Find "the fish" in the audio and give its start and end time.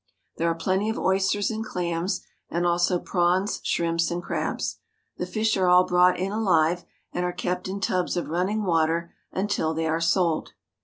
5.17-5.55